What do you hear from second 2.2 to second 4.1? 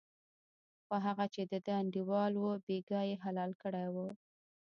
و بېګا یې حلال کړی و.